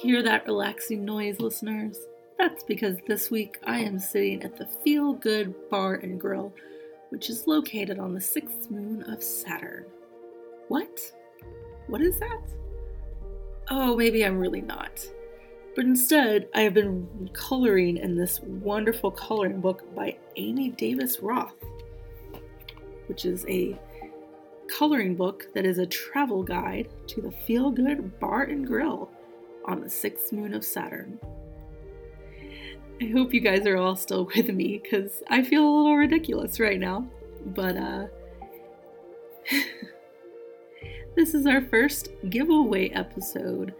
Hear 0.00 0.22
that 0.22 0.46
relaxing 0.46 1.04
noise, 1.04 1.40
listeners? 1.40 1.98
That's 2.38 2.64
because 2.64 2.96
this 3.06 3.30
week 3.30 3.58
I 3.66 3.80
am 3.80 3.98
sitting 3.98 4.42
at 4.42 4.56
the 4.56 4.64
Feel 4.64 5.12
Good 5.12 5.54
Bar 5.68 5.96
and 5.96 6.18
Grill, 6.18 6.54
which 7.10 7.28
is 7.28 7.46
located 7.46 7.98
on 7.98 8.14
the 8.14 8.20
sixth 8.20 8.70
moon 8.70 9.02
of 9.02 9.22
Saturn. 9.22 9.84
What? 10.68 10.98
What 11.88 12.00
is 12.00 12.18
that? 12.18 12.40
Oh, 13.68 13.94
maybe 13.94 14.24
I'm 14.24 14.38
really 14.38 14.62
not. 14.62 15.06
But 15.76 15.84
instead, 15.84 16.48
I 16.54 16.62
have 16.62 16.72
been 16.72 17.28
coloring 17.34 17.98
in 17.98 18.16
this 18.16 18.40
wonderful 18.40 19.10
coloring 19.10 19.60
book 19.60 19.94
by 19.94 20.16
Amy 20.36 20.70
Davis 20.70 21.20
Roth, 21.20 21.62
which 23.06 23.26
is 23.26 23.44
a 23.50 23.78
coloring 24.78 25.14
book 25.14 25.48
that 25.54 25.66
is 25.66 25.76
a 25.76 25.84
travel 25.84 26.42
guide 26.42 26.88
to 27.08 27.20
the 27.20 27.32
Feel 27.32 27.70
Good 27.70 28.18
Bar 28.18 28.44
and 28.44 28.66
Grill 28.66 29.10
on 29.64 29.80
the 29.80 29.90
sixth 29.90 30.32
moon 30.32 30.54
of 30.54 30.64
Saturn. 30.64 31.18
I 33.02 33.06
hope 33.06 33.32
you 33.32 33.40
guys 33.40 33.66
are 33.66 33.78
all 33.78 33.96
still 33.96 34.28
with 34.36 34.48
me 34.48 34.78
because 34.82 35.22
I 35.28 35.42
feel 35.42 35.62
a 35.62 35.74
little 35.74 35.96
ridiculous 35.96 36.60
right 36.60 36.78
now. 36.78 37.06
But, 37.46 37.76
uh, 37.76 38.06
this 41.16 41.32
is 41.34 41.46
our 41.46 41.62
first 41.62 42.10
giveaway 42.28 42.90
episode. 42.90 43.74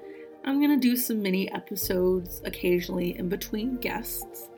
I'm 0.45 0.61
gonna 0.61 0.79
do 0.79 0.97
some 0.97 1.21
mini 1.21 1.53
episodes 1.53 2.41
occasionally 2.45 3.19
in 3.19 3.29
between 3.29 3.77
guests. 3.77 4.49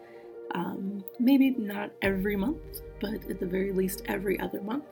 Um, 0.54 1.04
maybe 1.18 1.50
not 1.50 1.90
every 2.02 2.36
month, 2.36 2.82
but 3.00 3.14
at 3.28 3.40
the 3.40 3.46
very 3.46 3.72
least 3.72 4.02
every 4.06 4.38
other 4.38 4.60
month, 4.62 4.84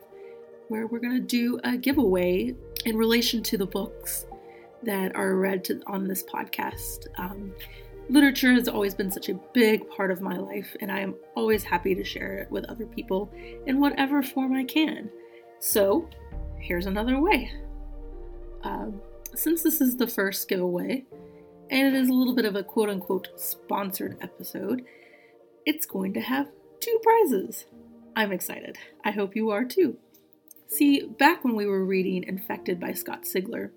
where 0.67 0.89
we're 0.89 0.99
gonna 0.99 1.21
do 1.21 1.61
a 1.63 1.77
giveaway 1.77 2.57
in 2.85 2.97
relation 2.97 3.43
to 3.45 3.57
the 3.57 3.67
books 3.67 4.27
that 4.83 5.15
are 5.15 5.37
read 5.37 5.65
to, 5.65 5.81
on 5.87 6.07
this 6.07 6.23
podcast. 6.23 7.07
Um, 7.19 7.53
literature 8.09 8.53
has 8.53 8.69
always 8.69 8.95
been 8.95 9.11
such 9.11 9.29
a 9.29 9.41
big 9.53 9.89
part 9.91 10.11
of 10.11 10.21
my 10.21 10.37
life, 10.37 10.77
and 10.81 10.91
I 10.91 11.01
am 11.01 11.15
always 11.37 11.63
happy 11.63 11.95
to 11.95 12.05
share 12.05 12.39
it 12.39 12.51
with 12.51 12.65
other 12.65 12.87
people 12.87 13.33
in 13.67 13.81
whatever 13.81 14.23
form 14.23 14.55
I 14.55 14.65
can. 14.65 15.11
So, 15.61 16.09
here's 16.59 16.87
another 16.87 17.21
way. 17.21 17.51
Um, 18.63 19.01
since 19.35 19.63
this 19.63 19.81
is 19.81 19.97
the 19.97 20.07
first 20.07 20.49
giveaway, 20.49 21.05
and 21.71 21.87
it 21.87 21.95
is 21.95 22.09
a 22.09 22.13
little 22.13 22.35
bit 22.35 22.45
of 22.45 22.57
a 22.57 22.63
quote 22.63 22.91
unquote 22.91 23.29
sponsored 23.37 24.19
episode, 24.21 24.83
it's 25.65 25.87
going 25.87 26.15
to 26.15 26.21
have 26.21 26.49
two 26.81 26.99
prizes. 27.03 27.67
I'm 28.17 28.33
excited. 28.33 28.77
I 29.05 29.13
hope 29.13 29.37
you 29.37 29.51
are 29.51 29.65
too. 29.65 29.97
See, 30.67 31.03
back 31.03 31.45
when 31.45 31.55
we 31.55 31.67
were 31.67 31.85
reading 31.85 32.25
Infected 32.25 32.81
by 32.81 32.93
Scott 32.93 33.23
Sigler, 33.23 33.71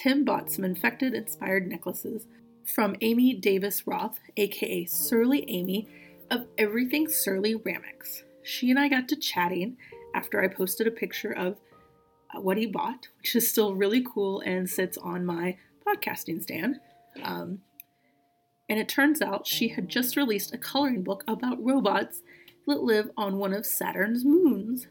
Tim 0.00 0.24
bought 0.24 0.50
some 0.50 0.64
infected 0.64 1.12
inspired 1.12 1.68
necklaces 1.68 2.26
from 2.64 2.96
Amy 3.02 3.34
Davis 3.34 3.86
Roth, 3.86 4.18
aka 4.38 4.86
Surly 4.86 5.44
Amy, 5.46 5.88
of 6.30 6.46
Everything 6.56 7.06
Surly-Ramics. 7.06 8.22
She 8.42 8.70
and 8.70 8.80
I 8.80 8.88
got 8.88 9.08
to 9.08 9.16
chatting 9.16 9.76
after 10.14 10.40
I 10.40 10.48
posted 10.48 10.86
a 10.86 10.90
picture 10.90 11.32
of 11.32 11.58
uh, 12.34 12.40
what 12.40 12.56
he 12.56 12.64
bought, 12.64 13.08
which 13.18 13.36
is 13.36 13.50
still 13.50 13.74
really 13.74 14.02
cool 14.02 14.40
and 14.40 14.70
sits 14.70 14.96
on 14.96 15.26
my 15.26 15.58
podcasting 15.86 16.42
stand. 16.42 16.80
Um, 17.22 17.58
and 18.70 18.78
it 18.78 18.88
turns 18.88 19.20
out 19.20 19.46
she 19.46 19.68
had 19.68 19.90
just 19.90 20.16
released 20.16 20.54
a 20.54 20.58
coloring 20.58 21.02
book 21.02 21.24
about 21.28 21.62
robots 21.62 22.22
that 22.66 22.82
live 22.82 23.10
on 23.18 23.36
one 23.36 23.52
of 23.52 23.66
Saturn's 23.66 24.24
moons. 24.24 24.86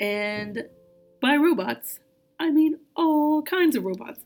And 0.00 0.68
by 1.20 1.36
robots, 1.36 2.00
I 2.40 2.50
mean 2.50 2.78
all 2.96 3.42
kinds 3.42 3.76
of 3.76 3.84
robots. 3.84 4.20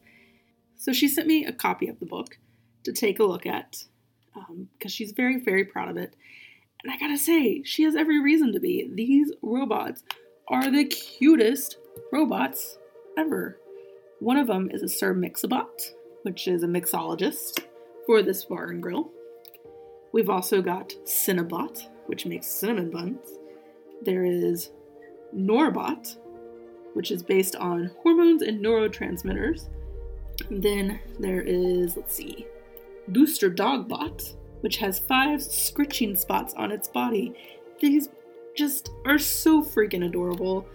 So 0.83 0.93
she 0.93 1.07
sent 1.07 1.29
me 1.29 1.45
a 1.45 1.53
copy 1.53 1.87
of 1.87 2.01
the 2.01 2.07
book 2.07 2.39
to 2.83 2.93
take 2.93 3.21
a 3.21 3.25
look 3.25 3.47
at 3.47 3.85
because 4.35 4.51
um, 4.51 4.89
she's 4.89 5.13
very, 5.13 5.39
very 5.39 5.65
proud 5.65 5.89
of 5.89 5.97
it. 5.97 6.17
And 6.83 6.93
I 6.93 6.99
gotta 6.99 7.19
say, 7.19 7.63
she 7.63 7.85
has 7.85 7.95
every 7.95 8.21
reason 8.21 8.53
to 8.53 8.59
be. 8.59 8.91
These 8.93 9.33
robots 9.43 10.03
are 10.49 10.73
the 10.73 10.85
cutest 10.85 11.77
robots 12.13 12.79
ever. 13.17 13.61
One 14.19 14.37
of 14.37 14.49
them 14.49 14.73
is 14.73 14.83
a 14.83 14.89
Sir 14.89 15.15
Mixabot, 15.15 15.93
which 16.23 16.49
is 16.49 16.65
a 16.65 16.67
mixologist 16.67 17.63
for 18.05 18.21
this 18.21 18.45
bar 18.45 18.71
and 18.71 18.83
grill. 18.83 19.13
We've 20.13 20.31
also 20.31 20.61
got 20.61 20.89
Cinnabot, 21.05 21.87
which 22.07 22.27
makes 22.27 22.49
cinnamon 22.49 22.91
buns. 22.91 23.39
There 24.05 24.25
is 24.25 24.71
Norbot, 25.33 26.17
which 26.95 27.13
is 27.13 27.23
based 27.23 27.55
on 27.55 27.93
hormones 28.03 28.43
and 28.43 28.59
neurotransmitters. 28.59 29.69
Then 30.51 31.01
there 31.19 31.43
is, 31.43 31.97
let's 31.97 32.15
see, 32.15 32.47
Booster 33.09 33.51
Dogbot, 33.51 34.35
which 34.61 34.77
has 34.79 34.99
five 34.99 35.43
scritching 35.43 36.17
spots 36.17 36.55
on 36.55 36.71
its 36.71 36.89
body. 36.89 37.35
These 37.81 38.09
just 38.57 38.91
are 39.05 39.19
so 39.19 39.63
freaking 39.63 40.05
adorable. 40.07 40.67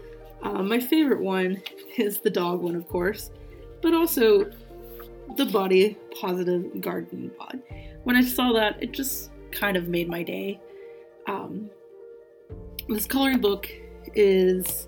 Uh, 0.41 0.63
my 0.63 0.79
favorite 0.79 1.22
one 1.22 1.62
is 1.97 2.19
the 2.19 2.29
dog 2.29 2.62
one, 2.62 2.75
of 2.75 2.88
course, 2.88 3.31
but 3.81 3.94
also 3.94 4.51
the 5.35 5.45
body 5.45 5.97
positive 6.19 6.81
garden 6.81 7.31
pod. 7.38 7.62
When 8.03 8.16
I 8.16 8.22
saw 8.22 8.53
that, 8.53 8.81
it 8.81 8.91
just 8.91 9.31
kind 9.51 9.78
of 9.78 9.88
made 9.88 10.07
my 10.07 10.24
day. 10.24 10.59
Um, 11.28 11.69
this 12.88 13.06
coloring 13.06 13.39
book 13.39 13.69
is 14.16 14.88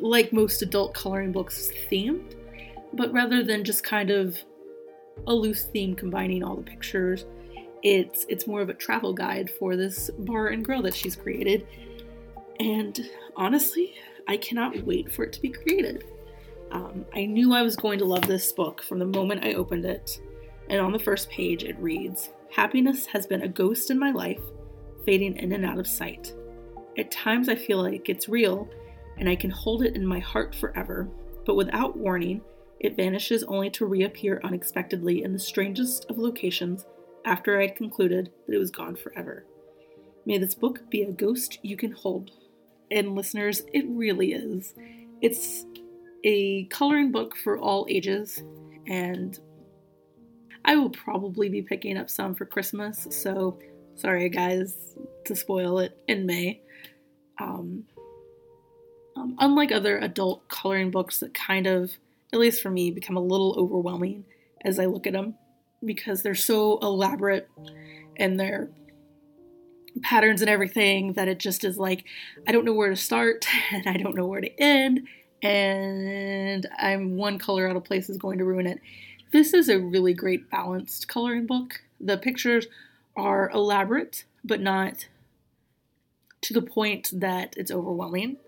like 0.00 0.32
most 0.32 0.62
adult 0.62 0.94
coloring 0.94 1.32
books 1.32 1.70
themed 1.90 2.34
but 2.96 3.12
rather 3.12 3.42
than 3.42 3.64
just 3.64 3.84
kind 3.84 4.10
of 4.10 4.38
a 5.26 5.34
loose 5.34 5.64
theme 5.64 5.94
combining 5.94 6.42
all 6.42 6.56
the 6.56 6.62
pictures, 6.62 7.26
it's 7.82 8.24
it's 8.28 8.46
more 8.46 8.60
of 8.60 8.70
a 8.70 8.74
travel 8.74 9.12
guide 9.12 9.50
for 9.50 9.76
this 9.76 10.10
bar 10.18 10.48
and 10.48 10.64
grill 10.64 10.82
that 10.82 10.94
she's 10.94 11.16
created. 11.16 11.66
And 12.60 12.98
honestly, 13.36 13.94
I 14.26 14.36
cannot 14.36 14.82
wait 14.84 15.12
for 15.12 15.24
it 15.24 15.32
to 15.34 15.42
be 15.42 15.50
created. 15.50 16.04
Um, 16.70 17.04
I 17.14 17.26
knew 17.26 17.52
I 17.52 17.62
was 17.62 17.76
going 17.76 17.98
to 17.98 18.04
love 18.04 18.26
this 18.26 18.52
book 18.52 18.82
from 18.82 18.98
the 18.98 19.06
moment 19.06 19.44
I 19.44 19.54
opened 19.54 19.84
it. 19.84 20.20
And 20.68 20.80
on 20.80 20.92
the 20.92 20.98
first 20.98 21.28
page, 21.30 21.62
it 21.62 21.76
reads 21.78 22.30
Happiness 22.50 23.06
has 23.06 23.26
been 23.26 23.42
a 23.42 23.48
ghost 23.48 23.90
in 23.90 23.98
my 23.98 24.10
life, 24.12 24.40
fading 25.04 25.36
in 25.36 25.52
and 25.52 25.64
out 25.64 25.78
of 25.78 25.86
sight. 25.86 26.32
At 26.96 27.10
times, 27.10 27.48
I 27.48 27.56
feel 27.56 27.82
like 27.82 28.08
it's 28.08 28.28
real 28.28 28.68
and 29.18 29.28
I 29.28 29.36
can 29.36 29.50
hold 29.50 29.82
it 29.82 29.94
in 29.94 30.06
my 30.06 30.18
heart 30.20 30.54
forever, 30.54 31.08
but 31.44 31.54
without 31.54 31.96
warning, 31.96 32.40
it 32.84 32.96
vanishes 32.96 33.42
only 33.44 33.70
to 33.70 33.86
reappear 33.86 34.42
unexpectedly 34.44 35.22
in 35.22 35.32
the 35.32 35.38
strangest 35.38 36.04
of 36.10 36.18
locations 36.18 36.84
after 37.24 37.58
I 37.58 37.62
had 37.62 37.76
concluded 37.76 38.30
that 38.46 38.54
it 38.54 38.58
was 38.58 38.70
gone 38.70 38.94
forever. 38.94 39.46
May 40.26 40.36
this 40.36 40.54
book 40.54 40.90
be 40.90 41.02
a 41.02 41.10
ghost 41.10 41.58
you 41.62 41.78
can 41.78 41.92
hold. 41.92 42.30
And 42.90 43.14
listeners, 43.14 43.62
it 43.72 43.86
really 43.88 44.32
is. 44.32 44.74
It's 45.22 45.64
a 46.24 46.64
coloring 46.64 47.10
book 47.10 47.36
for 47.36 47.58
all 47.58 47.86
ages, 47.88 48.42
and 48.86 49.38
I 50.66 50.76
will 50.76 50.90
probably 50.90 51.48
be 51.48 51.62
picking 51.62 51.96
up 51.96 52.10
some 52.10 52.34
for 52.34 52.44
Christmas, 52.44 53.06
so 53.10 53.58
sorry 53.94 54.28
guys 54.28 54.74
to 55.24 55.34
spoil 55.34 55.78
it 55.78 55.98
in 56.06 56.26
May. 56.26 56.60
Um, 57.40 57.84
um, 59.16 59.36
unlike 59.38 59.72
other 59.72 59.98
adult 59.98 60.46
coloring 60.48 60.90
books 60.90 61.20
that 61.20 61.32
kind 61.32 61.66
of 61.66 61.90
at 62.34 62.40
least 62.40 62.60
for 62.60 62.70
me, 62.70 62.90
become 62.90 63.16
a 63.16 63.20
little 63.20 63.54
overwhelming 63.56 64.24
as 64.60 64.80
I 64.80 64.86
look 64.86 65.06
at 65.06 65.12
them 65.12 65.36
because 65.84 66.22
they're 66.22 66.34
so 66.34 66.78
elaborate 66.78 67.48
and 68.16 68.40
their 68.40 68.70
patterns 70.02 70.40
and 70.40 70.50
everything 70.50 71.12
that 71.12 71.28
it 71.28 71.38
just 71.38 71.62
is 71.62 71.78
like 71.78 72.04
I 72.48 72.50
don't 72.50 72.64
know 72.64 72.74
where 72.74 72.90
to 72.90 72.96
start 72.96 73.46
and 73.72 73.86
I 73.86 73.96
don't 73.96 74.16
know 74.16 74.26
where 74.26 74.40
to 74.40 74.60
end 74.60 75.06
and 75.42 76.66
I'm 76.76 77.16
one 77.16 77.38
color 77.38 77.68
out 77.68 77.76
of 77.76 77.84
place 77.84 78.10
is 78.10 78.18
going 78.18 78.38
to 78.38 78.44
ruin 78.44 78.66
it. 78.66 78.80
This 79.30 79.54
is 79.54 79.68
a 79.68 79.78
really 79.78 80.14
great 80.14 80.50
balanced 80.50 81.06
coloring 81.06 81.46
book. 81.46 81.82
The 82.00 82.18
pictures 82.18 82.66
are 83.16 83.48
elaborate 83.50 84.24
but 84.44 84.60
not 84.60 85.06
to 86.42 86.52
the 86.52 86.62
point 86.62 87.10
that 87.12 87.54
it's 87.56 87.70
overwhelming. 87.70 88.38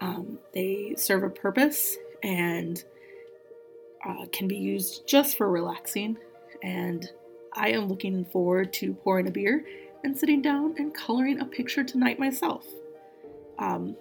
Um, 0.00 0.38
they 0.52 0.94
serve 0.98 1.22
a 1.22 1.30
purpose 1.30 1.96
and 2.22 2.82
uh, 4.06 4.26
can 4.32 4.48
be 4.48 4.56
used 4.56 5.06
just 5.06 5.36
for 5.36 5.50
relaxing. 5.50 6.16
And 6.62 7.10
I 7.52 7.70
am 7.70 7.88
looking 7.88 8.24
forward 8.26 8.72
to 8.74 8.94
pouring 8.94 9.28
a 9.28 9.30
beer 9.30 9.64
and 10.02 10.16
sitting 10.16 10.42
down 10.42 10.74
and 10.78 10.94
coloring 10.94 11.40
a 11.40 11.44
picture 11.44 11.84
tonight 11.84 12.18
myself. 12.18 12.66
Um, 13.58 13.96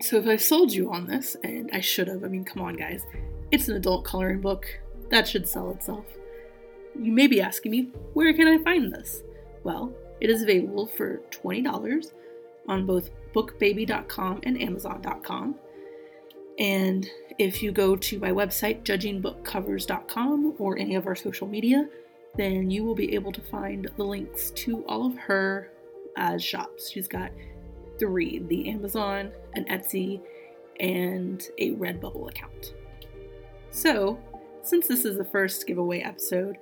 so 0.00 0.16
if 0.18 0.26
I 0.26 0.36
sold 0.36 0.72
you 0.72 0.92
on 0.92 1.06
this, 1.06 1.36
and 1.44 1.70
I 1.72 1.80
should 1.80 2.08
have, 2.08 2.24
I 2.24 2.28
mean, 2.28 2.44
come 2.44 2.62
on, 2.62 2.74
guys, 2.74 3.02
it's 3.50 3.68
an 3.68 3.76
adult 3.76 4.04
coloring 4.04 4.40
book. 4.40 4.66
That 5.10 5.28
should 5.28 5.48
sell 5.48 5.70
itself. 5.70 6.04
You 7.00 7.12
may 7.12 7.26
be 7.26 7.40
asking 7.40 7.70
me, 7.70 7.90
where 8.12 8.32
can 8.32 8.48
I 8.48 8.58
find 8.58 8.92
this? 8.92 9.22
Well, 9.62 9.92
it 10.20 10.30
is 10.30 10.42
available 10.42 10.86
for 10.86 11.22
$20 11.30 12.12
on 12.68 12.86
both 12.86 13.10
bookbaby.com 13.34 14.40
and 14.44 14.60
amazon.com. 14.60 15.56
And 16.58 17.08
if 17.38 17.62
you 17.62 17.72
go 17.72 17.96
to 17.96 18.18
my 18.18 18.30
website, 18.30 18.84
judgingbookcovers.com, 18.84 20.54
or 20.58 20.78
any 20.78 20.94
of 20.94 21.06
our 21.06 21.16
social 21.16 21.48
media, 21.48 21.88
then 22.36 22.70
you 22.70 22.84
will 22.84 22.94
be 22.94 23.14
able 23.14 23.32
to 23.32 23.40
find 23.40 23.88
the 23.96 24.04
links 24.04 24.50
to 24.52 24.84
all 24.86 25.06
of 25.06 25.16
her 25.16 25.70
uh, 26.16 26.38
shops. 26.38 26.90
She's 26.90 27.08
got 27.08 27.30
three 27.98 28.40
the 28.40 28.68
Amazon, 28.70 29.32
an 29.54 29.64
Etsy, 29.66 30.20
and 30.80 31.42
a 31.58 31.72
Redbubble 31.72 32.28
account. 32.28 32.74
So, 33.70 34.18
since 34.62 34.86
this 34.86 35.04
is 35.04 35.18
the 35.18 35.24
first 35.24 35.66
giveaway 35.66 36.00
episode, 36.00 36.56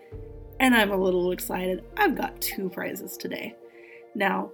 and 0.60 0.74
I'm 0.74 0.90
a 0.90 0.96
little 0.96 1.32
excited, 1.32 1.84
I've 1.96 2.16
got 2.16 2.40
two 2.40 2.68
prizes 2.68 3.16
today. 3.16 3.54
Now, 4.14 4.50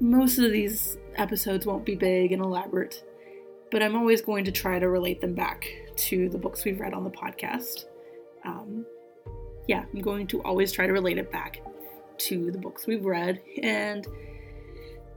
most 0.00 0.38
of 0.38 0.52
these 0.52 0.98
episodes 1.16 1.66
won't 1.66 1.84
be 1.84 1.94
big 1.94 2.32
and 2.32 2.42
elaborate, 2.42 3.02
but 3.70 3.82
I'm 3.82 3.96
always 3.96 4.22
going 4.22 4.44
to 4.44 4.52
try 4.52 4.78
to 4.78 4.88
relate 4.88 5.20
them 5.20 5.34
back 5.34 5.66
to 5.96 6.28
the 6.28 6.38
books 6.38 6.64
we've 6.64 6.80
read 6.80 6.94
on 6.94 7.04
the 7.04 7.10
podcast. 7.10 7.86
Um, 8.44 8.84
yeah, 9.66 9.84
I'm 9.92 10.00
going 10.00 10.26
to 10.28 10.42
always 10.42 10.72
try 10.72 10.86
to 10.86 10.92
relate 10.92 11.18
it 11.18 11.32
back 11.32 11.60
to 12.18 12.50
the 12.50 12.58
books 12.58 12.86
we've 12.86 13.04
read 13.04 13.40
and 13.62 14.06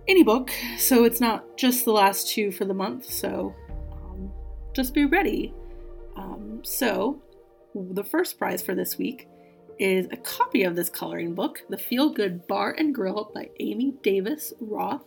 any 0.07 0.23
book, 0.23 0.51
so 0.77 1.03
it's 1.03 1.21
not 1.21 1.57
just 1.57 1.85
the 1.85 1.91
last 1.91 2.29
two 2.29 2.51
for 2.51 2.65
the 2.65 2.73
month, 2.73 3.05
so 3.05 3.53
um, 3.91 4.31
just 4.73 4.93
be 4.93 5.05
ready. 5.05 5.53
Um, 6.15 6.61
so, 6.63 7.21
the 7.75 8.03
first 8.03 8.39
prize 8.39 8.61
for 8.61 8.73
this 8.73 8.97
week 8.97 9.27
is 9.77 10.07
a 10.11 10.17
copy 10.17 10.63
of 10.63 10.75
this 10.75 10.89
coloring 10.89 11.35
book, 11.35 11.61
The 11.69 11.77
Feel 11.77 12.09
Good 12.09 12.47
Bar 12.47 12.71
and 12.77 12.93
Grill 12.93 13.31
by 13.33 13.49
Amy 13.59 13.93
Davis 14.01 14.51
Roth, 14.59 15.05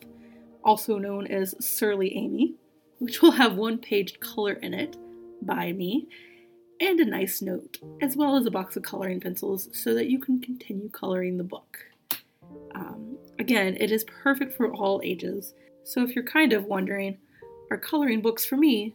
also 0.64 0.98
known 0.98 1.26
as 1.26 1.54
Surly 1.58 2.16
Amy, 2.16 2.54
which 3.02 3.20
will 3.20 3.32
have 3.32 3.56
one 3.56 3.78
page 3.78 4.20
color 4.20 4.52
in 4.52 4.72
it 4.72 4.96
by 5.43 5.72
me 5.72 6.06
and 6.81 7.00
a 7.00 7.04
nice 7.04 7.43
note, 7.43 7.78
as 8.00 8.16
well 8.16 8.37
as 8.37 8.46
a 8.46 8.50
box 8.50 8.76
of 8.76 8.84
coloring 8.84 9.19
pencils 9.19 9.69
so 9.72 9.93
that 9.93 10.06
you 10.06 10.20
can 10.20 10.40
continue 10.40 10.88
coloring 10.88 11.37
the 11.37 11.43
book. 11.43 11.78
Um, 12.76 13.19
again, 13.40 13.76
it 13.81 13.90
is 13.90 14.04
perfect 14.04 14.54
for 14.54 14.72
all 14.72 15.00
ages, 15.02 15.52
so 15.82 16.04
if 16.04 16.14
you're 16.14 16.25
kind 16.25 16.52
of 16.52 16.66
wondering, 16.66 17.19
are 17.72 17.76
coloring 17.76 18.22
books 18.22 18.44
for 18.44 18.56
me? 18.56 18.94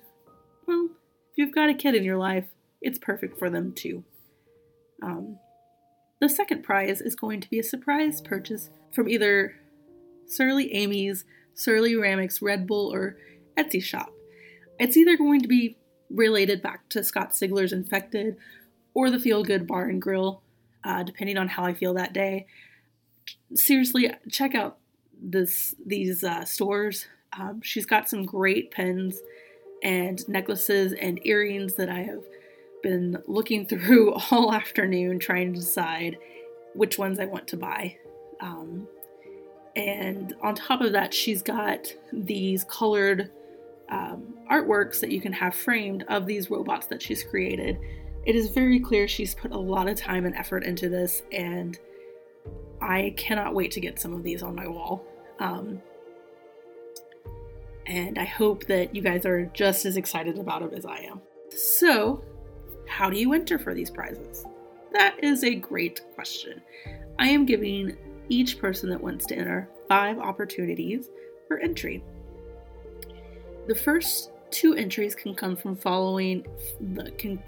Well, 0.66 0.90
if 1.32 1.38
you've 1.38 1.54
got 1.54 1.70
a 1.70 1.74
kid 1.74 1.94
in 1.94 2.06
your 2.06 2.18
life, 2.18 2.46
it's 2.82 3.00
perfect 3.00 3.38
for 3.38 3.50
them 3.50 3.74
too. 3.74 4.06
Um, 5.04 5.38
the 6.22 6.30
second 6.30 6.64
prize 6.64 7.02
is 7.02 7.14
going 7.14 7.42
to 7.42 7.50
be 7.50 7.60
a 7.60 7.64
surprise 7.64 8.22
purchase 8.22 8.70
from 8.94 9.10
either 9.10 9.56
Surly 10.28 10.74
Amy's, 10.74 11.26
Surly-Ramics 11.56 12.42
Red 12.42 12.68
Bull, 12.68 12.94
or 12.94 13.18
Etsy 13.58 13.84
shop. 13.84 14.14
It's 14.80 14.98
either 14.98 15.18
going 15.18 15.42
to 15.42 15.48
be 15.48 15.78
related 16.10 16.62
back 16.62 16.88
to 16.90 17.04
Scott 17.04 17.36
Sigler's 17.36 17.74
Infected 17.74 18.38
or 18.94 19.10
the 19.10 19.20
Feel 19.20 19.44
Good 19.44 19.68
Bar 19.68 19.86
and 19.86 20.02
Grill, 20.02 20.42
uh, 20.84 21.04
depending 21.04 21.38
on 21.38 21.48
how 21.48 21.66
I 21.66 21.74
feel 21.74 21.94
that 21.96 22.14
day. 22.14 22.48
Seriously, 23.54 24.12
check 24.30 24.56
out 24.56 24.78
this 25.22 25.76
these 25.86 26.24
uh, 26.24 26.46
stores. 26.46 27.08
Um, 27.38 27.62
she's 27.62 27.86
got 27.86 28.10
some 28.10 28.26
great 28.26 28.72
pins 28.72 29.20
and 29.84 30.28
necklaces 30.28 30.94
and 30.94 31.20
earrings 31.26 31.76
that 31.76 31.90
I 31.90 32.00
have 32.00 32.24
been 32.82 33.22
looking 33.28 33.66
through 33.66 34.14
all 34.32 34.54
afternoon 34.54 35.20
trying 35.20 35.54
to 35.54 35.60
decide 35.60 36.18
which 36.74 36.98
ones 36.98 37.20
I 37.20 37.26
want 37.26 37.48
to 37.50 37.58
buy. 37.58 37.98
Um, 38.40 38.88
and 39.76 40.36
on 40.42 40.56
top 40.56 40.82
of 40.82 40.94
that, 40.94 41.14
she's 41.14 41.42
got 41.42 41.94
these 42.12 42.64
colored 42.64 43.32
um, 43.90 44.34
artworks 44.52 45.00
that 45.00 45.12
you 45.12 45.22
can 45.22 45.34
have 45.34 45.56
framed 45.56 46.04
of 46.08 46.26
these 46.26 46.50
robots 46.50 46.88
that 46.88 47.02
she's 47.02 47.24
created. 47.24 47.80
It 48.26 48.36
is 48.36 48.50
very 48.50 48.80
clear 48.80 49.08
she's 49.08 49.34
put 49.34 49.52
a 49.52 49.58
lot 49.58 49.88
of 49.88 49.98
time 49.98 50.26
and 50.26 50.36
effort 50.36 50.64
into 50.64 50.90
this, 50.90 51.24
and 51.32 51.78
I 52.82 53.14
cannot 53.18 53.54
wait 53.54 53.72
to 53.72 53.80
get 53.80 54.00
some 54.00 54.14
of 54.14 54.24
these 54.24 54.44
on 54.44 54.56
my 54.56 54.68
wall. 54.68 55.06
Um, 55.40 55.82
and 57.86 58.18
I 58.20 58.26
hope 58.26 58.66
that 58.66 58.94
you 58.94 59.02
guys 59.02 59.26
are 59.26 59.46
just 59.54 59.86
as 59.86 59.96
excited 59.96 60.38
about 60.38 60.62
it 60.62 60.74
as 60.74 60.86
I 60.86 61.00
am. 61.00 61.22
So, 61.56 62.22
how 62.86 63.10
do 63.10 63.18
you 63.18 63.34
enter 63.34 63.58
for 63.58 63.74
these 63.74 63.90
prizes? 63.90 64.46
That 64.92 65.24
is 65.24 65.44
a 65.44 65.56
great 65.56 66.02
question. 66.16 66.62
I 67.20 67.30
am 67.30 67.46
giving 67.46 67.96
each 68.30 68.60
person 68.60 68.90
that 68.90 69.02
wants 69.02 69.26
to 69.28 69.36
enter 69.36 69.70
five 69.88 70.20
opportunities 70.20 71.10
for 71.48 71.60
entry. 71.60 72.04
The 73.68 73.76
first 73.76 74.32
two 74.50 74.74
entries 74.76 75.14
can 75.14 75.36
come 75.36 75.56
from 75.56 75.76
following 75.76 76.46
the 76.80 77.12
can 77.12 77.42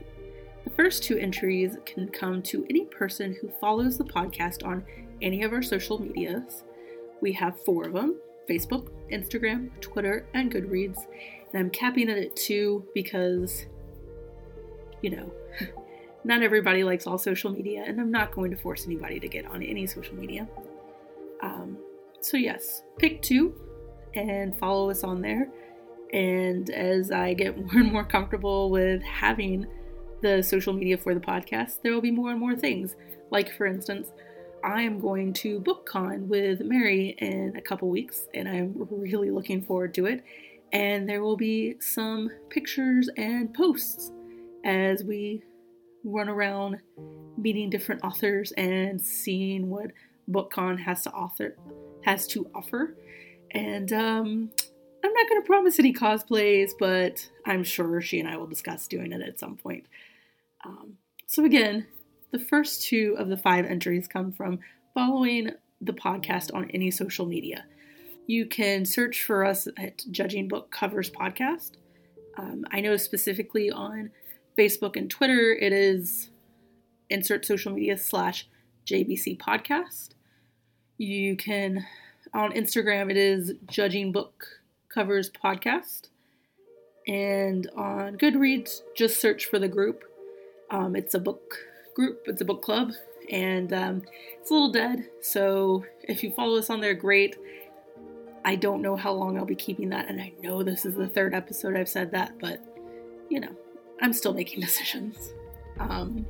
the 0.66 0.70
first 0.72 1.04
two 1.04 1.18
entries 1.18 1.78
can 1.86 2.10
come 2.10 2.42
to 2.44 2.66
any 2.70 2.86
person 2.86 3.36
who 3.40 3.50
follows 3.62 3.98
the 3.98 4.04
podcast 4.04 4.66
on 4.66 4.84
any 5.22 5.44
of 5.44 5.54
our 5.54 5.62
social 5.62 6.00
medias. 6.02 6.64
We 7.22 7.32
have 7.34 7.60
four 7.64 7.88
of 7.88 7.94
them 7.94 8.20
Facebook, 8.50 8.90
Instagram, 9.12 9.70
Twitter, 9.80 10.26
and 10.34 10.52
Goodreads. 10.52 11.06
And 11.54 11.60
I'm 11.62 11.70
capping 11.70 12.10
it 12.10 12.18
at 12.18 12.36
two 12.36 12.86
because 12.94 13.66
you 15.02 15.12
know, 15.12 15.32
not 16.24 16.42
everybody 16.42 16.84
likes 16.84 17.08
all 17.08 17.18
social 17.18 17.52
media, 17.52 17.84
and 17.86 18.00
I'm 18.00 18.12
not 18.12 18.32
going 18.32 18.52
to 18.52 18.58
force 18.58 18.86
anybody 18.86 19.20
to 19.20 19.28
get 19.28 19.46
on 19.46 19.64
any 19.64 19.88
social 19.88 20.16
media. 20.16 20.48
Um, 21.42 21.78
so, 22.22 22.38
yes, 22.38 22.84
pick 22.98 23.22
two 23.22 23.56
and 24.16 24.58
follow 24.58 24.90
us 24.90 25.04
on 25.04 25.22
there. 25.22 25.50
And 26.14 26.70
as 26.70 27.12
I 27.12 27.34
get 27.34 27.58
more 27.66 27.82
and 27.82 27.92
more 27.92 28.06
comfortable 28.06 28.70
with 28.70 29.02
having 29.04 29.68
the 30.22 30.42
social 30.44 30.74
media 30.74 30.98
for 30.98 31.14
the 31.14 31.20
podcast, 31.20 31.82
there 31.82 31.94
will 31.94 32.02
be 32.02 32.12
more 32.12 32.32
and 32.32 32.40
more 32.40 32.56
things. 32.56 32.96
Like, 33.32 33.56
for 33.56 33.66
instance, 33.66 34.12
I 34.64 34.82
am 34.82 35.00
going 35.00 35.34
to 35.34 35.62
BookCon 35.62 36.28
with 36.28 36.62
Mary 36.62 37.16
in 37.20 37.56
a 37.56 37.62
couple 37.62 37.90
weeks, 37.90 38.28
and 38.34 38.48
I'm 38.48 38.74
really 38.90 39.32
looking 39.32 39.62
forward 39.62 39.94
to 39.96 40.06
it. 40.06 40.24
And 40.74 41.08
there 41.08 41.24
will 41.24 41.38
be 41.38 41.76
some 41.80 42.30
pictures 42.50 43.10
and 43.18 43.54
posts 43.54 44.12
as 44.66 45.04
we 45.04 45.44
run 46.04 46.30
around 46.30 46.78
meeting 47.38 47.70
different 47.70 48.04
authors 48.04 48.52
and 48.54 49.02
seeing 49.02 49.70
what 49.70 49.92
BookCon 50.30 50.80
has 50.80 51.04
to 51.04 51.12
author 51.12 51.56
has 52.04 52.28
to 52.28 52.50
offer. 52.54 52.96
And 53.52 53.92
um, 53.94 54.52
I'm 55.04 55.14
not 55.14 55.30
going 55.30 55.42
to 55.42 55.46
promise 55.46 55.80
any 55.80 55.94
cosplays, 55.94 56.72
but 56.78 57.30
I'm 57.46 57.64
sure 57.64 58.02
she 58.02 58.20
and 58.20 58.28
I 58.28 58.38
will 58.38 58.48
discuss 58.48 58.88
doing 58.88 59.12
it 59.12 59.22
at 59.22 59.40
some 59.40 59.56
point. 59.56 59.86
Um, 60.66 60.98
so 61.28 61.46
again, 61.46 61.88
the 62.32 62.40
first 62.40 62.84
two 62.84 63.16
of 63.18 63.30
the 63.30 63.38
five 63.38 63.66
entries 63.66 64.08
come 64.08 64.32
from 64.32 64.60
following 64.94 65.52
the 65.82 65.94
podcast 65.94 66.54
on 66.54 66.70
any 66.72 66.92
social 66.92 67.26
media. 67.26 67.66
You 68.28 68.46
can 68.46 68.86
search 68.86 69.24
for 69.24 69.46
us 69.46 69.68
at 69.78 70.04
Judging 70.12 70.48
Book 70.48 70.72
Covers 70.72 71.10
Podcast. 71.10 71.72
Um, 72.38 72.66
I 72.72 72.82
know 72.82 72.98
specifically 72.98 73.72
on 73.72 74.12
Facebook 74.58 74.96
and 74.96 75.10
Twitter, 75.10 75.52
it 75.54 75.74
is 75.74 76.30
insert 77.10 77.46
social 77.46 77.74
media 77.74 77.98
slash 77.98 78.48
JBC 78.86 79.38
podcast. 79.40 80.10
You 80.98 81.36
can, 81.36 81.86
on 82.34 82.52
Instagram, 82.52 83.10
it 83.10 83.18
is 83.18 83.54
Judging 83.68 84.12
Book 84.12 84.46
Covers 84.94 85.30
Podcast. 85.30 86.10
And 87.08 87.70
on 87.76 88.18
Goodreads, 88.18 88.82
just 88.96 89.20
search 89.20 89.46
for 89.46 89.60
the 89.60 89.68
group. 89.68 90.04
Um, 90.70 90.96
it's 90.96 91.14
a 91.14 91.20
book 91.20 91.58
group, 91.96 92.24
it's 92.26 92.42
a 92.42 92.46
book 92.46 92.62
club, 92.62 92.92
and 93.32 93.74
um, 93.74 94.04
it's 94.40 94.52
a 94.52 94.54
little 94.54 94.72
dead. 94.72 95.10
So 95.22 95.86
if 96.04 96.24
you 96.24 96.32
follow 96.32 96.58
us 96.58 96.70
on 96.70 96.82
there, 96.82 96.94
great. 96.94 97.38
I 98.46 98.56
don't 98.56 98.82
know 98.82 98.96
how 98.96 99.12
long 99.12 99.38
I'll 99.38 99.46
be 99.46 99.56
keeping 99.56 99.90
that, 99.90 100.08
and 100.10 100.22
I 100.22 100.32
know 100.42 100.64
this 100.64 100.86
is 100.86 100.96
the 100.96 101.08
third 101.08 101.34
episode 101.34 101.76
I've 101.76 101.90
said 101.90 102.12
that, 102.12 102.40
but 102.40 102.64
you 103.30 103.40
know, 103.40 103.56
I'm 104.02 104.14
still 104.14 104.34
making 104.34 104.60
decisions. 104.62 105.34
Um, 105.80 106.26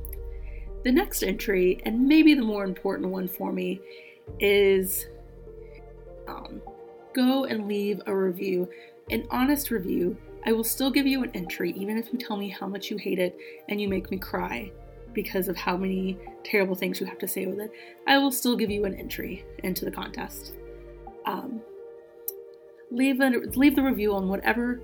the 0.84 0.92
next 0.92 1.22
entry, 1.22 1.80
and 1.84 2.06
maybe 2.06 2.34
the 2.34 2.42
more 2.42 2.64
important 2.64 3.10
one 3.10 3.28
for 3.28 3.52
me, 3.52 3.80
is 4.38 5.06
um, 6.26 6.62
go 7.14 7.44
and 7.44 7.68
leave 7.68 8.00
a 8.06 8.14
review, 8.14 8.68
an 9.10 9.26
honest 9.30 9.70
review. 9.70 10.16
I 10.46 10.52
will 10.52 10.64
still 10.64 10.90
give 10.90 11.06
you 11.06 11.22
an 11.22 11.30
entry, 11.34 11.72
even 11.72 11.98
if 11.98 12.12
you 12.12 12.18
tell 12.18 12.36
me 12.36 12.48
how 12.48 12.66
much 12.66 12.90
you 12.90 12.96
hate 12.96 13.18
it 13.18 13.36
and 13.68 13.80
you 13.80 13.88
make 13.88 14.10
me 14.10 14.16
cry 14.16 14.72
because 15.12 15.48
of 15.48 15.56
how 15.56 15.76
many 15.76 16.18
terrible 16.44 16.74
things 16.74 17.00
you 17.00 17.06
have 17.06 17.18
to 17.18 17.28
say 17.28 17.46
with 17.46 17.60
it. 17.60 17.72
I 18.06 18.18
will 18.18 18.32
still 18.32 18.56
give 18.56 18.70
you 18.70 18.84
an 18.84 18.94
entry 18.94 19.44
into 19.64 19.84
the 19.84 19.90
contest. 19.90 20.54
Um, 21.26 21.60
leave 22.90 23.20
a, 23.20 23.28
leave 23.54 23.76
the 23.76 23.82
review 23.82 24.14
on 24.14 24.28
whatever 24.28 24.80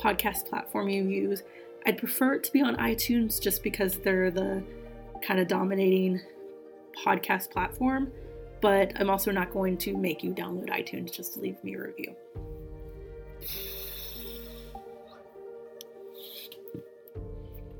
podcast 0.00 0.46
platform 0.48 0.88
you 0.88 1.02
use 1.02 1.42
I'd 1.88 1.96
prefer 1.96 2.34
it 2.34 2.44
to 2.44 2.52
be 2.52 2.60
on 2.60 2.76
iTunes 2.76 3.40
just 3.40 3.62
because 3.62 3.96
they're 3.96 4.30
the 4.30 4.62
kind 5.22 5.40
of 5.40 5.48
dominating 5.48 6.20
podcast 7.02 7.50
platform, 7.50 8.12
but 8.60 8.92
I'm 9.00 9.10
also 9.10 9.30
not 9.30 9.52
going 9.52 9.76
to 9.78 9.96
make 9.96 10.22
you 10.22 10.32
download 10.32 10.70
iTunes 10.70 11.12
just 11.12 11.34
to 11.34 11.40
leave 11.40 11.62
me 11.62 11.74
a 11.74 11.80
review. 11.80 12.14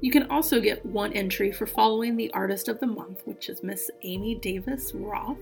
You 0.00 0.12
can 0.12 0.30
also 0.30 0.61
get 0.61 0.85
one 0.87 1.12
entry 1.12 1.50
for 1.50 1.66
following 1.66 2.16
the 2.16 2.30
artist 2.32 2.68
of 2.68 2.78
the 2.78 2.87
month, 2.87 3.23
which 3.25 3.49
is 3.49 3.64
Miss 3.64 3.90
Amy 4.02 4.37
Davis 4.37 4.92
Roth. 4.94 5.38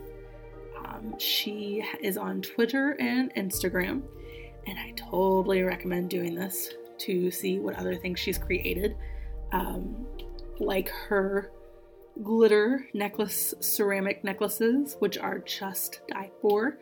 Um, 0.82 1.14
she 1.18 1.84
is 2.00 2.16
on 2.16 2.40
Twitter 2.40 2.96
and 2.98 3.34
Instagram, 3.34 4.02
and 4.66 4.78
I 4.78 4.92
totally 4.96 5.62
recommend 5.62 6.08
doing 6.08 6.34
this 6.34 6.70
to 6.98 7.30
see 7.30 7.58
what 7.58 7.76
other 7.76 7.96
things 7.96 8.18
she's 8.18 8.38
created, 8.38 8.96
um, 9.52 10.06
like 10.58 10.88
her 10.88 11.50
glitter 12.22 12.86
necklace 12.94 13.54
ceramic 13.60 14.24
necklaces, 14.24 14.96
which 14.98 15.18
are 15.18 15.38
just 15.38 16.00
die 16.08 16.30
for. 16.40 16.78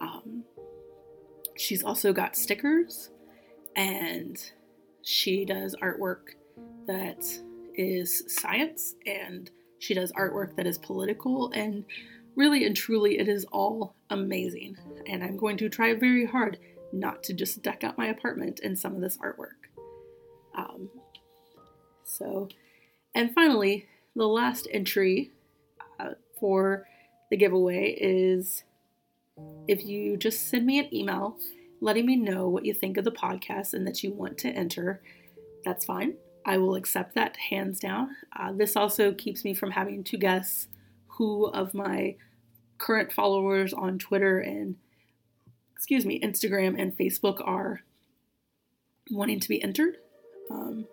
Um, 0.00 0.44
she's 1.56 1.82
also 1.82 2.12
got 2.12 2.36
stickers, 2.36 3.10
and 3.76 4.38
she 5.02 5.44
does 5.44 5.76
artwork 5.82 6.34
that 6.86 7.24
is 7.74 8.24
science, 8.28 8.94
and 9.06 9.50
she 9.78 9.94
does 9.94 10.12
artwork 10.12 10.56
that 10.56 10.66
is 10.66 10.78
political, 10.78 11.50
and 11.52 11.84
really 12.36 12.64
and 12.64 12.76
truly, 12.76 13.18
it 13.18 13.28
is 13.28 13.44
all 13.52 13.94
amazing. 14.08 14.76
And 15.06 15.22
I'm 15.22 15.36
going 15.36 15.56
to 15.58 15.68
try 15.68 15.94
very 15.94 16.26
hard 16.26 16.58
not 16.92 17.22
to 17.24 17.34
just 17.34 17.62
deck 17.62 17.84
out 17.84 17.98
my 17.98 18.06
apartment 18.06 18.60
in 18.60 18.74
some 18.76 18.94
of 18.94 19.00
this 19.00 19.18
artwork. 19.18 19.60
Um, 20.56 20.88
so, 22.02 22.48
and 23.14 23.32
finally, 23.32 23.86
the 24.20 24.28
last 24.28 24.68
entry 24.70 25.30
uh, 25.98 26.10
for 26.38 26.86
the 27.30 27.38
giveaway 27.38 27.96
is 27.98 28.64
if 29.66 29.82
you 29.82 30.18
just 30.18 30.50
send 30.50 30.66
me 30.66 30.78
an 30.78 30.94
email 30.94 31.38
letting 31.80 32.04
me 32.04 32.16
know 32.16 32.46
what 32.46 32.66
you 32.66 32.74
think 32.74 32.98
of 32.98 33.04
the 33.04 33.10
podcast 33.10 33.72
and 33.72 33.86
that 33.86 34.02
you 34.02 34.12
want 34.12 34.36
to 34.36 34.50
enter, 34.50 35.00
that's 35.64 35.86
fine. 35.86 36.12
I 36.44 36.58
will 36.58 36.74
accept 36.74 37.14
that 37.14 37.38
hands 37.48 37.80
down. 37.80 38.14
Uh, 38.38 38.52
this 38.52 38.76
also 38.76 39.14
keeps 39.14 39.42
me 39.42 39.54
from 39.54 39.70
having 39.70 40.04
to 40.04 40.18
guess 40.18 40.68
who 41.06 41.46
of 41.46 41.72
my 41.72 42.16
current 42.76 43.10
followers 43.10 43.72
on 43.72 43.98
Twitter 43.98 44.38
and, 44.38 44.76
excuse 45.72 46.04
me, 46.04 46.20
Instagram 46.20 46.78
and 46.78 46.94
Facebook 46.94 47.40
are 47.42 47.80
wanting 49.10 49.40
to 49.40 49.48
be 49.48 49.62
entered. 49.62 49.96
Um, 50.50 50.84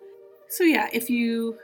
so 0.48 0.64
yeah, 0.64 0.88
if 0.94 1.10
you 1.10 1.58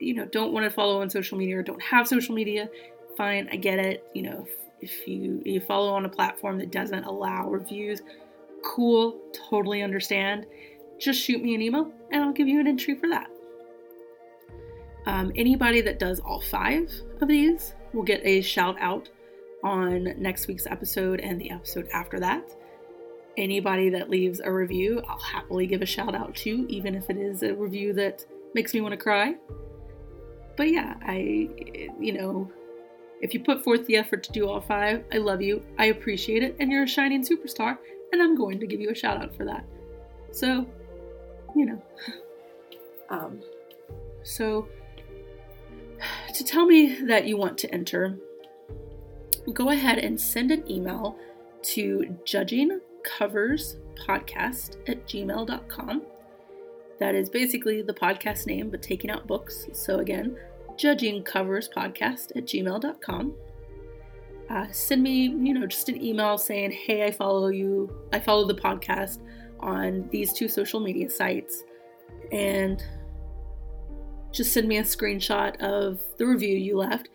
you 0.00 0.14
know 0.14 0.24
don't 0.26 0.52
want 0.52 0.64
to 0.64 0.70
follow 0.70 1.00
on 1.00 1.10
social 1.10 1.38
media 1.38 1.58
or 1.58 1.62
don't 1.62 1.82
have 1.82 2.08
social 2.08 2.34
media, 2.34 2.68
fine, 3.16 3.48
I 3.50 3.56
get 3.56 3.78
it. 3.78 4.08
You 4.14 4.22
know, 4.22 4.46
if, 4.80 4.90
if 4.90 5.08
you 5.08 5.42
you 5.44 5.60
follow 5.60 5.92
on 5.92 6.04
a 6.04 6.08
platform 6.08 6.58
that 6.58 6.70
doesn't 6.70 7.04
allow 7.04 7.48
reviews, 7.48 8.02
cool, 8.64 9.18
totally 9.50 9.82
understand. 9.82 10.46
Just 10.98 11.20
shoot 11.20 11.42
me 11.42 11.54
an 11.54 11.62
email 11.62 11.92
and 12.10 12.22
I'll 12.22 12.32
give 12.32 12.48
you 12.48 12.60
an 12.60 12.66
entry 12.66 12.94
for 12.94 13.08
that. 13.08 13.28
Um, 15.06 15.30
anybody 15.36 15.80
that 15.82 15.98
does 15.98 16.20
all 16.20 16.40
five 16.40 16.90
of 17.20 17.28
these 17.28 17.74
will 17.92 18.02
get 18.02 18.20
a 18.24 18.40
shout 18.40 18.76
out 18.80 19.08
on 19.62 20.14
next 20.18 20.48
week's 20.48 20.66
episode 20.66 21.20
and 21.20 21.40
the 21.40 21.50
episode 21.50 21.88
after 21.92 22.18
that. 22.20 22.54
Anybody 23.36 23.90
that 23.90 24.08
leaves 24.10 24.40
a 24.40 24.50
review, 24.50 25.02
I'll 25.08 25.18
happily 25.18 25.66
give 25.66 25.82
a 25.82 25.86
shout 25.86 26.14
out 26.14 26.34
to, 26.36 26.66
even 26.68 26.94
if 26.94 27.10
it 27.10 27.18
is 27.18 27.42
a 27.42 27.54
review 27.54 27.92
that 27.92 28.24
makes 28.54 28.72
me 28.74 28.80
want 28.80 28.92
to 28.92 28.96
cry. 28.96 29.34
But 30.56 30.70
yeah, 30.70 30.94
I, 31.02 31.48
you 32.00 32.12
know, 32.12 32.50
if 33.20 33.34
you 33.34 33.40
put 33.40 33.64
forth 33.64 33.86
the 33.86 33.96
effort 33.96 34.22
to 34.24 34.32
do 34.32 34.48
all 34.48 34.60
five, 34.60 35.04
I 35.12 35.18
love 35.18 35.42
you, 35.42 35.62
I 35.78 35.86
appreciate 35.86 36.42
it, 36.42 36.56
and 36.60 36.70
you're 36.70 36.84
a 36.84 36.88
shining 36.88 37.24
superstar, 37.24 37.78
and 38.12 38.22
I'm 38.22 38.36
going 38.36 38.60
to 38.60 38.66
give 38.66 38.80
you 38.80 38.90
a 38.90 38.94
shout 38.94 39.22
out 39.22 39.34
for 39.36 39.44
that. 39.44 39.64
So, 40.32 40.66
you 41.54 41.66
know. 41.66 41.82
Um, 43.08 43.40
so, 44.24 44.66
to 46.34 46.42
tell 46.42 46.66
me 46.66 47.06
that 47.06 47.28
you 47.28 47.36
want 47.36 47.56
to 47.58 47.72
enter, 47.72 48.18
go 49.52 49.70
ahead 49.70 50.00
and 50.00 50.20
send 50.20 50.50
an 50.50 50.68
email 50.68 51.16
to 51.62 52.16
judgingcoverspodcast 52.24 54.76
at 54.88 55.06
gmail.com. 55.06 56.02
That 56.98 57.14
is 57.14 57.28
basically 57.28 57.82
the 57.82 57.92
podcast 57.94 58.46
name, 58.46 58.70
but 58.70 58.82
taking 58.82 59.10
out 59.10 59.26
books. 59.26 59.66
So 59.72 59.98
again, 59.98 60.36
judgingcoverspodcast 60.76 62.36
at 62.36 62.46
gmail.com. 62.46 63.34
Uh, 64.48 64.66
send 64.70 65.02
me, 65.02 65.22
you 65.22 65.54
know, 65.54 65.66
just 65.66 65.88
an 65.88 66.02
email 66.02 66.38
saying, 66.38 66.70
hey, 66.70 67.04
I 67.04 67.10
follow 67.10 67.48
you, 67.48 67.90
I 68.12 68.20
follow 68.20 68.46
the 68.46 68.54
podcast 68.54 69.18
on 69.60 70.08
these 70.10 70.32
two 70.32 70.48
social 70.48 70.80
media 70.80 71.10
sites. 71.10 71.64
And 72.30 72.82
just 74.32 74.52
send 74.52 74.68
me 74.68 74.78
a 74.78 74.82
screenshot 74.82 75.56
of 75.60 76.00
the 76.18 76.26
review 76.26 76.56
you 76.56 76.76
left. 76.76 77.08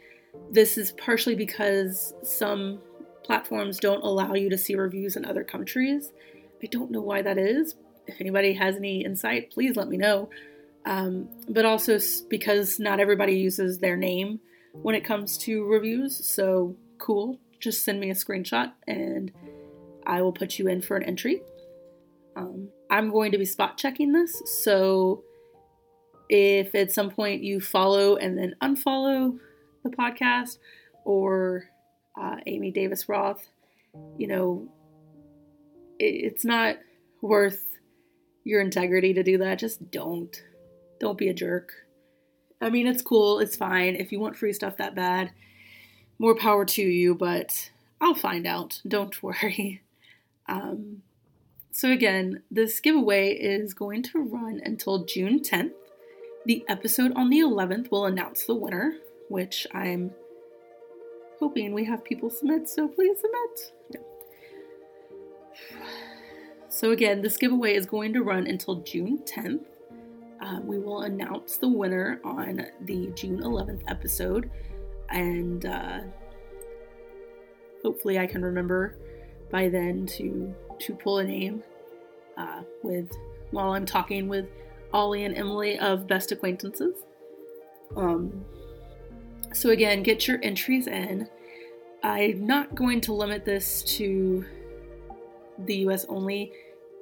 This 0.50 0.78
is 0.78 0.92
partially 0.94 1.36
because 1.36 2.14
some 2.24 2.82
platforms 3.24 3.80
don't 3.80 4.04
allow 4.04 4.34
you 4.34 4.50
to 4.50 4.58
see 4.58 4.76
reviews 4.76 5.16
in 5.16 5.26
other 5.26 5.44
countries. 5.44 6.12
I 6.62 6.68
don't 6.68 6.92
know 6.92 7.02
why 7.02 7.22
that 7.22 7.38
is, 7.38 7.76
if 8.08 8.20
anybody 8.20 8.54
has 8.54 8.76
any 8.76 9.04
insight, 9.04 9.52
please 9.52 9.76
let 9.76 9.88
me 9.88 9.98
know. 9.98 10.30
Um, 10.86 11.30
but 11.48 11.66
also 11.66 12.00
because 12.30 12.80
not 12.80 13.00
everybody 13.00 13.34
uses 13.34 13.80
their 13.80 13.96
name 13.96 14.40
when 14.74 14.96
it 14.96 15.04
comes 15.04 15.38
to 15.40 15.66
reviews, 15.66 16.26
so 16.26 16.76
cool. 16.98 17.40
Just 17.60 17.84
send 17.84 18.00
me 18.00 18.10
a 18.10 18.16
screenshot 18.16 18.72
and 18.88 19.32
I 20.06 20.22
will 20.22 20.32
put 20.32 20.58
you 20.58 20.68
in 20.68 20.82
for 20.82 20.98
an 20.98 21.04
entry. 21.04 21.42
Um, 22.36 22.70
I'm 22.90 23.12
going 23.12 23.32
to 23.34 23.38
be 23.38 23.46
spot 23.46 23.78
checking 23.78 24.14
this, 24.14 24.42
so 24.64 25.24
if 26.30 26.74
at 26.76 26.92
some 26.92 27.12
point 27.12 27.44
you 27.44 27.60
follow 27.60 28.16
and 28.16 28.38
then 28.38 28.56
unfollow 28.62 29.38
the 29.84 29.90
podcast 29.90 30.58
or 31.04 31.66
uh, 32.20 32.38
Amy 32.48 32.72
Davis 32.72 33.10
Roth, 33.10 33.46
you 34.18 34.28
know, 34.28 34.68
it, 36.00 36.06
it's 36.06 36.46
not 36.46 36.78
worth 37.22 37.66
your 38.44 38.62
integrity 38.62 39.14
to 39.14 39.24
do 39.24 39.38
that, 39.40 39.60
just 39.60 39.92
don't. 39.92 40.42
Don't 41.00 41.18
be 41.18 41.30
a 41.30 41.34
jerk. 41.34 41.74
I 42.60 42.70
mean, 42.70 42.88
it's 42.88 43.02
cool, 43.02 43.40
it's 43.40 43.56
fine. 43.56 43.96
If 43.96 44.12
you 44.12 44.20
want 44.20 44.36
free 44.36 44.54
stuff 44.54 44.78
that 44.78 44.96
bad, 44.96 45.32
more 46.20 46.36
power 46.36 46.66
to 46.66 46.82
you, 46.82 47.16
but 47.16 47.72
I'll 48.00 48.14
find 48.16 48.46
out. 48.46 48.82
Don't 48.88 49.22
worry. 49.24 49.82
Um, 50.48 51.02
so, 51.72 51.90
again, 51.92 52.44
this 52.52 52.80
giveaway 52.80 53.34
is 53.34 53.74
going 53.74 54.04
to 54.04 54.20
run 54.20 54.62
until 54.64 55.06
June 55.06 55.40
10th. 55.40 55.72
The 56.46 56.66
episode 56.68 57.14
on 57.16 57.30
the 57.30 57.40
11th 57.40 57.90
will 57.92 58.06
announce 58.06 58.46
the 58.46 58.56
winner, 58.56 58.96
which 59.30 59.66
I'm 59.74 60.12
hoping 61.40 61.74
we 61.74 61.86
have 61.86 62.04
people 62.04 62.30
submit, 62.30 62.70
so 62.70 62.88
please 62.88 63.18
submit. 63.20 64.02
So, 66.72 66.92
again, 66.92 67.22
this 67.22 67.36
giveaway 67.36 67.76
is 67.76 67.86
going 67.86 68.14
to 68.14 68.24
run 68.24 68.48
until 68.48 68.76
June 68.76 69.20
10th. 69.26 69.66
Uh, 70.42 70.62
we 70.64 70.80
will 70.80 71.02
announce 71.02 71.58
the 71.58 71.68
winner 71.68 72.22
on 72.24 72.66
the 72.84 73.08
June 73.14 73.42
11th 73.42 73.82
episode, 73.90 74.50
and 75.10 75.66
uh, 75.66 76.00
hopefully, 77.84 78.18
I 78.18 78.26
can 78.26 78.42
remember 78.42 78.96
by 79.52 79.68
then 79.68 80.06
to 80.18 80.56
to 80.80 80.96
pull 80.96 81.18
a 81.18 81.26
name 81.26 81.62
uh, 82.38 82.62
with 82.84 83.12
while 83.52 83.74
I'm 83.74 83.86
talking 83.86 84.30
with 84.30 84.48
Ollie 84.94 85.26
and 85.26 85.36
Emily 85.36 85.78
of 85.78 86.08
Best 86.08 86.32
Acquaintances. 86.32 86.96
Um, 87.98 88.46
so 89.54 89.72
again, 89.72 90.04
get 90.04 90.26
your 90.26 90.40
entries 90.42 90.88
in. 90.88 91.28
I'm 92.02 92.48
not 92.48 92.76
going 92.76 93.02
to 93.02 93.14
limit 93.14 93.44
this 93.44 93.84
to 93.98 94.46
the 95.66 95.76
US 95.88 96.06
only. 96.10 96.52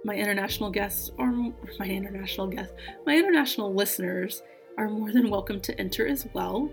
My 0.06 0.16
international 0.16 0.72
guests 0.72 1.12
are 1.18 1.32
my 1.32 1.86
international 1.86 2.48
guests, 2.48 2.74
my 3.06 3.18
international 3.18 3.74
listeners 3.74 4.44
are 4.78 4.90
more 4.90 5.12
than 5.12 5.30
welcome 5.30 5.60
to 5.62 5.80
enter 5.80 6.08
as 6.08 6.26
well. 6.34 6.70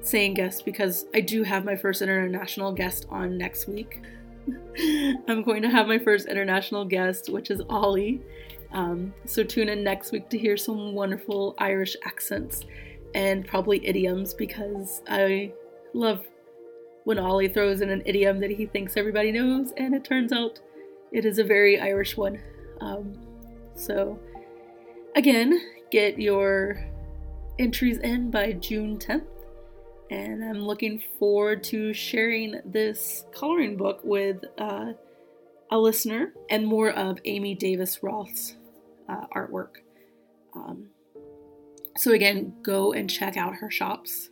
Saying 0.00 0.34
guests 0.34 0.62
because 0.62 1.06
I 1.14 1.20
do 1.20 1.42
have 1.42 1.64
my 1.64 1.76
first 1.76 2.02
international 2.02 2.72
guest 2.72 3.06
on 3.08 3.38
next 3.38 3.68
week. 3.68 4.02
I'm 5.28 5.42
going 5.42 5.62
to 5.62 5.70
have 5.70 5.86
my 5.86 5.98
first 5.98 6.26
international 6.26 6.84
guest, 6.84 7.28
which 7.28 7.50
is 7.50 7.62
Ollie. 7.68 8.20
Um, 8.72 9.14
so 9.24 9.42
tune 9.42 9.68
in 9.68 9.82
next 9.82 10.12
week 10.12 10.28
to 10.30 10.38
hear 10.38 10.56
some 10.56 10.92
wonderful 10.92 11.54
Irish 11.58 11.96
accents 12.04 12.64
and 13.14 13.46
probably 13.46 13.84
idioms 13.86 14.34
because 14.34 15.02
I 15.08 15.52
love 15.94 16.26
when 17.04 17.18
Ollie 17.18 17.48
throws 17.48 17.80
in 17.80 17.90
an 17.90 18.02
idiom 18.04 18.40
that 18.40 18.50
he 18.50 18.66
thinks 18.66 18.96
everybody 18.96 19.30
knows, 19.30 19.72
and 19.76 19.94
it 19.94 20.04
turns 20.04 20.32
out 20.32 20.60
it 21.12 21.24
is 21.24 21.38
a 21.38 21.44
very 21.44 21.80
Irish 21.80 22.16
one. 22.16 22.40
Um, 22.80 23.14
so, 23.74 24.18
again, 25.14 25.60
get 25.90 26.18
your 26.18 26.84
entries 27.58 27.98
in 27.98 28.30
by 28.30 28.52
June 28.52 28.98
10th. 28.98 29.26
And 30.10 30.44
I'm 30.44 30.60
looking 30.60 31.02
forward 31.18 31.64
to 31.64 31.92
sharing 31.92 32.60
this 32.64 33.24
coloring 33.32 33.76
book 33.76 34.00
with 34.04 34.44
uh, 34.58 34.92
a 35.70 35.78
listener 35.78 36.32
and 36.48 36.66
more 36.66 36.90
of 36.90 37.18
Amy 37.24 37.54
Davis 37.54 38.02
Roth's 38.02 38.56
uh, 39.08 39.26
artwork. 39.34 39.78
Um, 40.54 40.90
So, 41.96 42.12
again, 42.12 42.54
go 42.62 42.92
and 42.92 43.08
check 43.08 43.36
out 43.36 43.56
her 43.56 43.70
shops. 43.70 44.30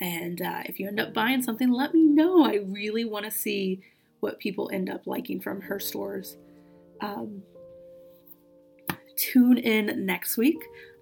And 0.00 0.40
uh, 0.42 0.62
if 0.64 0.80
you 0.80 0.88
end 0.88 0.98
up 0.98 1.14
buying 1.14 1.42
something, 1.42 1.70
let 1.70 1.94
me 1.94 2.04
know. 2.06 2.44
I 2.44 2.56
really 2.66 3.04
want 3.04 3.24
to 3.26 3.30
see 3.30 3.82
what 4.20 4.38
people 4.38 4.70
end 4.72 4.90
up 4.90 5.06
liking 5.06 5.40
from 5.40 5.60
her 5.62 5.78
stores. 5.78 6.36
Um, 7.00 7.42
tune 9.16 9.58
in 9.58 10.06
next 10.06 10.36
week. 10.36 10.58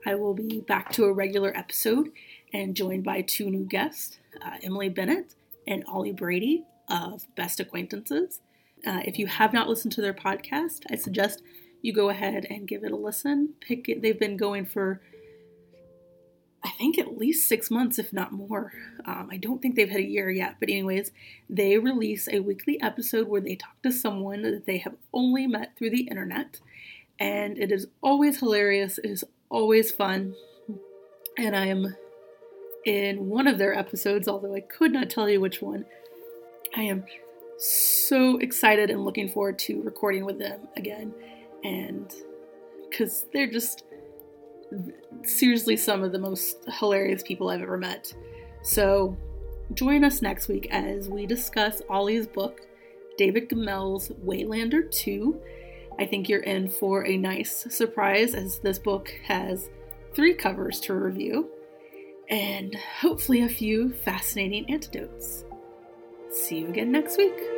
I 0.06 0.14
will 0.14 0.34
be 0.34 0.60
back 0.60 0.92
to 0.92 1.04
a 1.04 1.12
regular 1.12 1.56
episode 1.56 2.10
and 2.52 2.74
joined 2.74 3.04
by 3.04 3.22
two 3.22 3.50
new 3.50 3.64
guests 3.64 4.18
uh, 4.44 4.56
Emily 4.62 4.88
Bennett 4.88 5.34
and 5.66 5.84
Ollie 5.86 6.12
Brady 6.12 6.64
of 6.88 7.24
Best 7.36 7.60
Acquaintances. 7.60 8.40
Uh, 8.86 9.00
if 9.04 9.18
you 9.18 9.26
have 9.26 9.52
not 9.52 9.68
listened 9.68 9.92
to 9.92 10.02
their 10.02 10.14
podcast, 10.14 10.82
I 10.90 10.96
suggest 10.96 11.42
you 11.80 11.92
go 11.92 12.10
ahead 12.10 12.46
and 12.50 12.68
give 12.68 12.84
it 12.84 12.92
a 12.92 12.96
listen. 12.96 13.54
Pick 13.60 13.88
it. 13.88 14.02
They've 14.02 14.18
been 14.18 14.36
going 14.36 14.66
for, 14.66 15.00
I 16.64 16.70
think, 16.70 16.98
at 16.98 17.18
least 17.18 17.46
six 17.46 17.70
months, 17.70 17.98
if 17.98 18.12
not 18.12 18.32
more. 18.32 18.72
Um, 19.04 19.28
I 19.30 19.36
don't 19.36 19.60
think 19.60 19.76
they've 19.76 19.88
had 19.88 20.00
a 20.00 20.08
year 20.08 20.30
yet, 20.30 20.56
but 20.60 20.70
anyways, 20.70 21.12
they 21.50 21.78
release 21.78 22.26
a 22.26 22.40
weekly 22.40 22.80
episode 22.80 23.28
where 23.28 23.42
they 23.42 23.56
talk 23.56 23.80
to 23.82 23.92
someone 23.92 24.42
that 24.42 24.64
they 24.64 24.78
have 24.78 24.94
only 25.12 25.46
met 25.46 25.76
through 25.76 25.90
the 25.90 26.08
internet, 26.08 26.60
and 27.18 27.58
it 27.58 27.70
is 27.70 27.86
always 28.02 28.40
hilarious. 28.40 28.96
It 28.98 29.10
is 29.10 29.24
always 29.50 29.92
fun, 29.92 30.34
and 31.36 31.54
I 31.54 31.66
am 31.66 31.96
in 32.86 33.28
one 33.28 33.46
of 33.46 33.58
their 33.58 33.76
episodes, 33.76 34.26
although 34.26 34.54
I 34.54 34.60
could 34.60 34.92
not 34.92 35.10
tell 35.10 35.28
you 35.28 35.40
which 35.40 35.60
one. 35.60 35.84
I 36.76 36.82
am 36.82 37.04
so 37.58 38.38
excited 38.38 38.90
and 38.90 39.04
looking 39.04 39.28
forward 39.28 39.58
to 39.60 39.82
recording 39.82 40.24
with 40.24 40.38
them 40.38 40.60
again. 40.76 41.14
And 41.62 42.12
because 42.88 43.26
they're 43.32 43.50
just 43.50 43.84
seriously 45.24 45.76
some 45.76 46.02
of 46.02 46.12
the 46.12 46.18
most 46.18 46.58
hilarious 46.78 47.22
people 47.22 47.48
I've 47.48 47.62
ever 47.62 47.78
met. 47.78 48.12
So 48.62 49.16
join 49.72 50.04
us 50.04 50.22
next 50.22 50.48
week 50.48 50.68
as 50.70 51.08
we 51.08 51.26
discuss 51.26 51.82
Ollie's 51.88 52.26
book, 52.26 52.60
David 53.16 53.48
Gemmell's 53.48 54.10
Waylander 54.24 54.90
2. 54.90 55.40
I 55.98 56.06
think 56.06 56.28
you're 56.28 56.40
in 56.40 56.68
for 56.68 57.06
a 57.06 57.16
nice 57.16 57.66
surprise 57.70 58.34
as 58.34 58.58
this 58.58 58.78
book 58.78 59.12
has 59.24 59.70
three 60.14 60.34
covers 60.34 60.80
to 60.80 60.94
review 60.94 61.50
and 62.28 62.74
hopefully 63.00 63.42
a 63.42 63.48
few 63.48 63.92
fascinating 63.92 64.70
antidotes. 64.70 65.44
See 66.30 66.60
you 66.60 66.68
again 66.68 66.90
next 66.90 67.16
week. 67.16 67.53